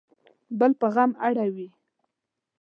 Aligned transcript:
بل 0.59 0.71
په 0.79 0.87
غم 0.93 1.11
اړوي 1.27 1.67